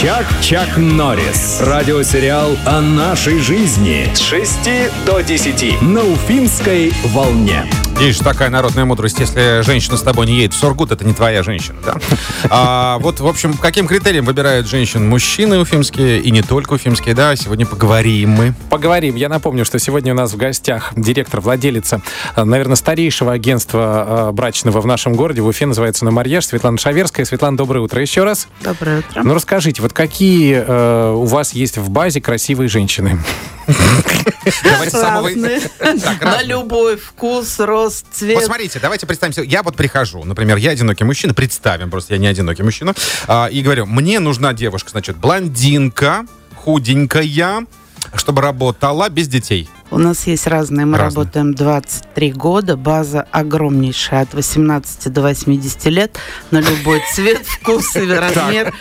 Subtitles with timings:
[0.00, 1.60] Чак-Чак Норрис.
[1.60, 7.66] Радиосериал о нашей жизни с 6 до 10 на Уфимской волне.
[7.98, 9.18] Видишь, такая народная мудрость.
[9.20, 11.96] Если женщина с тобой не едет в Сургут, это не твоя женщина, да?
[12.48, 17.36] А, вот, в общем, каким критерием выбирают женщин мужчины уфимские и не только уфимские, да?
[17.36, 18.54] Сегодня поговорим мы.
[18.70, 19.16] Поговорим.
[19.16, 22.00] Я напомню, что сегодня у нас в гостях директор, владелица,
[22.36, 26.78] э, наверное, старейшего агентства э, брачного в нашем городе, в Уфе, называется на Марьяж, Светлана
[26.78, 27.26] Шаверская.
[27.26, 28.48] Светлана, доброе утро еще раз.
[28.62, 29.22] Доброе утро.
[29.22, 33.18] Ну, расскажите, вот какие э, у вас есть в базе красивые женщины?
[34.64, 35.30] Давайте самого-
[36.20, 38.34] На любой вкус, рост, цвет.
[38.36, 39.46] Вот смотрите, давайте представим себе.
[39.46, 42.94] Я вот прихожу, например, я одинокий мужчина, представим, просто я не одинокий мужчина,
[43.26, 47.66] а, и говорю, мне нужна девушка, значит, блондинка, худенькая,
[48.14, 49.68] чтобы работала без детей.
[49.90, 50.86] У нас есть разные.
[50.86, 51.24] Мы Разные.
[51.24, 52.76] работаем 23 года.
[52.76, 54.22] База огромнейшая.
[54.22, 56.16] От 18 до 80 лет.
[56.50, 58.72] На любой цвет, вкус и размер.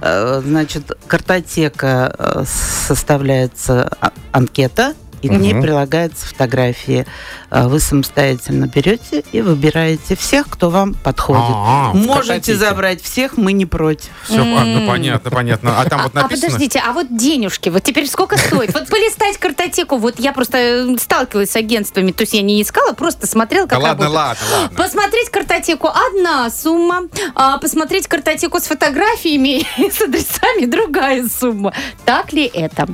[0.00, 4.94] Э, Значит, картотека э, составляется а- анкета.
[5.24, 7.06] И к ней прилагаются фотографии.
[7.50, 11.42] Э, Вы самостоятельно берете и выбираете всех, кто вам подходит.
[11.46, 14.10] А, в Можете забрать всех, мы не против.
[14.24, 15.80] Все, ну понятно, понятно.
[15.80, 16.48] А там вот а написано...
[16.48, 18.74] подождите, а вот денежки, вот теперь сколько стоит?
[18.74, 22.92] Вот полистать картотеку, вот я просто э, сталкивалась с агентствами, то есть я не искала,
[22.92, 24.38] просто смотрела, Да как ладно, работает.
[24.50, 24.76] ладно, ладно.
[24.76, 27.02] Посмотреть картотеку одна сумма,
[27.34, 31.72] а посмотреть картотеку с фотографиями и с адресами другая сумма.
[32.04, 32.88] Так ли это?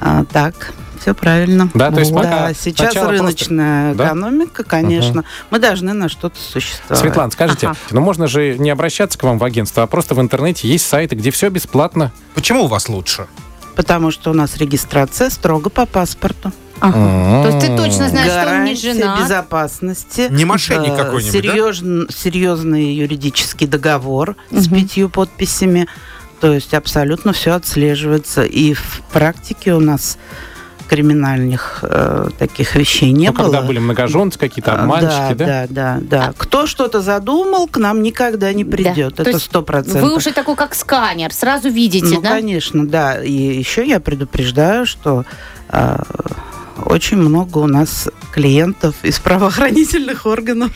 [0.00, 0.72] А, так,
[1.06, 1.70] все правильно.
[1.72, 4.06] Да, то есть да, пока сейчас рыночная Да?
[4.08, 5.22] экономика, конечно.
[5.50, 7.00] Мы должны на что-то существовать.
[7.00, 7.76] Светлана, скажите, Ага.
[7.92, 11.14] ну можно же не обращаться к вам в агентство, а просто в интернете есть сайты,
[11.14, 12.10] где все бесплатно.
[12.34, 13.28] Почему у вас лучше?
[13.76, 16.50] Потому что у нас регистрация строго по паспорту.
[16.80, 17.44] Ага.
[17.44, 19.18] То есть ты точно знаешь, что он не Гарантия жена.
[19.22, 20.26] безопасности.
[20.30, 21.38] Не мошенник Э, какой-нибудь, да?
[21.38, 25.86] серьез- Серьезный юридический договор с пятью подписями.
[26.40, 28.42] То есть абсолютно все отслеживается.
[28.44, 30.18] И в практике у нас
[30.86, 33.44] криминальных э, таких вещей не ну, было.
[33.44, 35.46] когда были многоженцы, какие-то А, обманщики, да?
[35.46, 36.34] да, да, да.
[36.36, 39.16] Кто что-то задумал, к нам никогда не придет.
[39.16, 40.02] То Это сто процентов.
[40.02, 42.30] Вы уже такой, как сканер, сразу видите, Ну, да?
[42.30, 43.22] конечно, да.
[43.22, 45.24] И еще я предупреждаю, что
[45.68, 46.02] а,
[46.84, 50.70] очень много у нас клиентов из правоохранительных органов.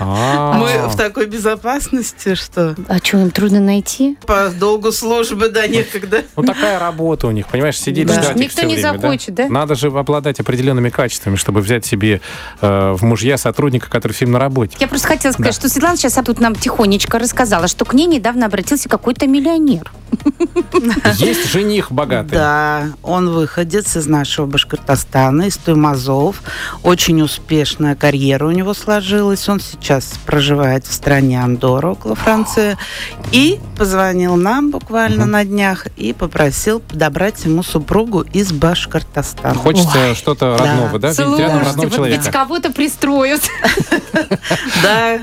[0.00, 0.54] А.
[0.54, 4.16] Мы в такой безопасности, что А что, им трудно найти?
[4.26, 6.22] по долгу службы, да, некогда.
[6.36, 8.14] Ну, такая работа у них, понимаешь, сидеть Да.
[8.14, 9.48] ждать Никто не захочет, да?
[9.48, 12.20] Надо же обладать определенными качествами, чтобы взять себе
[12.60, 14.76] э, в мужья сотрудника, который всем на работе.
[14.80, 18.46] Я просто хотела сказать, что Светлана сейчас тут нам тихонечко рассказала, что к ней недавно
[18.46, 19.90] обратился какой-то миллионер.
[21.16, 22.32] Есть жених богатый.
[22.32, 26.42] Да, он выходец из нашего Башкортостана, из Туймазов.
[26.82, 29.48] Очень успешная карьера у него сложилась.
[29.48, 32.76] Он сейчас проживает в стране Андорра, около Франции.
[33.30, 39.54] И позвонил нам буквально на днях и попросил подобрать ему супругу из Башкортостана.
[39.54, 41.12] Хочется что-то родного, да?
[41.16, 43.42] Родного вот ведь кого-то пристроят.
[44.82, 45.18] Да,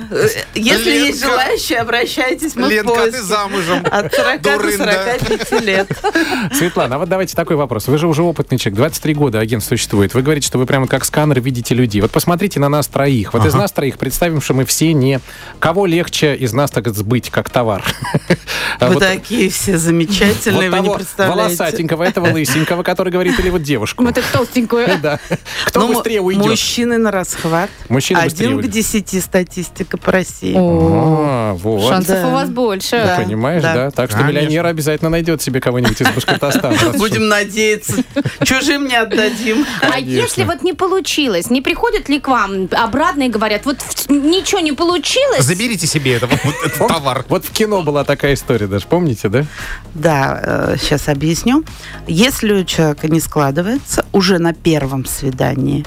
[0.56, 3.86] если есть желающие, обращайтесь, Ленка, ты замужем.
[3.90, 4.79] От 40 до Дурында.
[4.80, 5.92] 45 лет.
[6.54, 7.88] Светлана, а вот давайте такой вопрос.
[7.88, 10.14] Вы же уже опытный человек, 23 года агентство существует.
[10.14, 12.02] Вы говорите, что вы прямо как сканер видите людей.
[12.02, 13.34] Вот посмотрите на нас троих.
[13.34, 15.20] Вот из нас троих представим, что мы все не...
[15.60, 17.84] Кого легче из нас так сбыть, как товар?
[18.80, 21.42] Вы вот- такие все замечательные, вот вы не представляете.
[21.42, 24.04] волосатенького, этого лысенького, который говорит, или вот девушку.
[24.04, 24.88] Вот эту толстенькую.
[25.02, 25.20] Да.
[25.66, 26.46] Кто Ну, быстрее уйдет?
[26.46, 27.70] Мужчины на расхват.
[27.90, 30.54] Мужчины Один к десяти статистика по России.
[30.56, 31.90] Вот.
[31.90, 33.16] Шансов у вас больше.
[33.18, 33.92] Понимаешь, да?
[33.92, 34.40] Так что Конечно.
[34.70, 36.78] Обязательно найдет себе кого-нибудь из Башкортостана.
[36.98, 38.04] Будем надеяться.
[38.44, 39.66] Чужим не отдадим.
[39.82, 43.78] А если вот не получилось, не приходят ли к вам обратно и говорят, вот
[44.10, 45.44] ничего не получилось?
[45.44, 47.26] Заберите себе это, вот этот товар.
[47.30, 49.46] Вот в кино была такая история даже, помните, да?
[49.94, 51.64] Да, сейчас объясню.
[52.08, 55.86] Если у человека не складывается, уже на первом свидании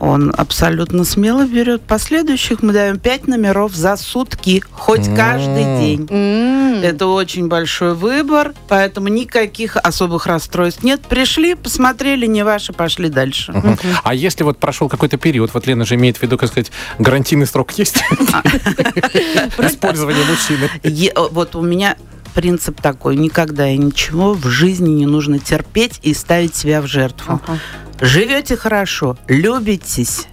[0.00, 1.82] он абсолютно смело берет.
[1.82, 6.06] Последующих мы даем пять номеров за сутки, хоть каждый день.
[6.10, 6.82] М.
[6.82, 11.02] Это очень большой выбор, поэтому никаких особых расстройств нет.
[11.02, 13.52] Пришли, посмотрели, не ваши, пошли дальше.
[13.52, 13.78] Мгм.
[14.02, 17.46] А если вот прошел какой-то период, вот Лена же имеет в виду, как сказать, гарантийный
[17.46, 17.96] срок есть
[19.58, 20.70] использования мужчины?
[20.82, 21.96] Э, вот у меня
[22.34, 23.16] принцип такой.
[23.16, 27.40] Никогда и ничего в жизни не нужно терпеть и ставить себя в жертву.
[27.44, 27.58] Ага.
[28.00, 30.26] Живете хорошо, любитесь.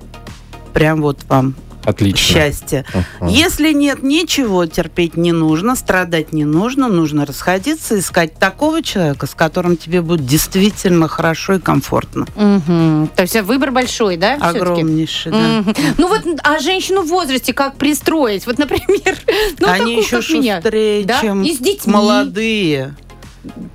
[0.73, 2.17] Прям вот вам Отлично.
[2.35, 2.85] счастье.
[3.21, 9.33] Если нет, ничего терпеть не нужно, страдать не нужно, нужно расходиться, искать такого человека, с
[9.33, 12.25] которым тебе будет действительно хорошо и комфортно.
[12.35, 13.09] Мгм.
[13.15, 14.35] То есть выбор большой, да?
[14.39, 15.37] Огромнейший, да.
[15.61, 15.75] Мгм.
[15.97, 18.45] Ну вот, а женщину в возрасте как пристроить?
[18.45, 19.17] Вот, например,
[19.59, 20.61] ну, Они такую, еще как меня.
[20.61, 21.19] шустрее, Да?
[21.21, 21.91] чем И с детьми.
[21.93, 22.95] молодые.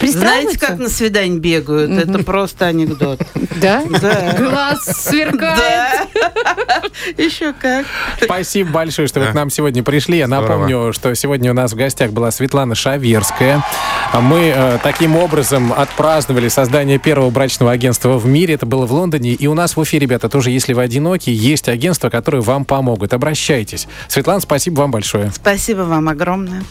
[0.01, 1.91] Знаете, как на свидание бегают?
[1.91, 3.21] Это просто анекдот.
[3.57, 3.83] Да?
[3.89, 4.35] Да.
[4.39, 6.09] Глаз сверкает.
[6.15, 6.83] Да.
[7.17, 7.87] Еще как.
[8.23, 10.19] Спасибо большое, что вы к нам сегодня пришли.
[10.19, 13.65] Я напомню, что сегодня у нас в гостях была Светлана Шаверская.
[14.13, 18.55] А Мы э, таким образом отпраздновали создание первого брачного агентства в мире.
[18.55, 19.33] Это было в Лондоне.
[19.33, 23.15] И у нас в эфире, ребята, тоже, если вы одиноки, есть агентства, которые вам помогут.
[23.15, 23.89] Обращайтесь.
[24.09, 25.33] Светлана, спасибо вам большое.
[25.33, 26.63] Спасибо вам огромное.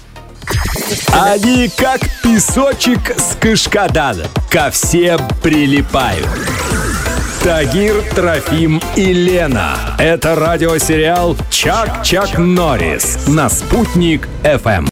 [1.14, 4.26] Они как песочек с кашкадана.
[4.50, 6.28] Ко всем прилипают.
[7.44, 9.78] Тагир, Трофим и Лена.
[10.00, 14.84] Это радиосериал «Чак-Чак Норрис» на «Спутник FM.